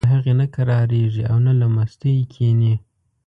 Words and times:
نیل 0.03 0.05
تر 0.07 0.11
هغې 0.15 0.33
نه 0.39 0.45
کرارېږي 0.55 1.23
او 1.31 1.37
نه 1.45 1.53
له 1.59 1.67
مستۍ 1.75 2.17
کېني. 2.33 2.73